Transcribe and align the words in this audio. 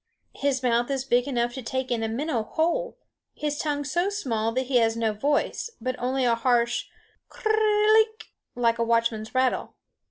His 0.33 0.63
mouth 0.63 0.89
is 0.89 1.05
big 1.05 1.27
enough 1.27 1.53
to 1.53 1.61
take 1.61 1.91
in 1.91 2.01
a 2.01 2.07
minnow 2.07 2.41
whole; 2.41 2.97
his 3.35 3.59
tongue 3.59 3.83
so 3.83 4.09
small 4.09 4.51
that 4.53 4.65
he 4.65 4.77
has 4.77 4.97
no 4.97 5.13
voice, 5.13 5.69
but 5.79 5.95
only 5.99 6.25
a 6.25 6.33
harsh 6.33 6.85
klr 7.29 7.45
rr 7.49 7.53
r 7.53 7.97
ik 7.99 7.99
ik 7.99 8.07
ik, 8.23 8.27
like 8.55 8.79
a 8.79 8.83
watchman's 8.83 9.35
rattle. 9.35 9.75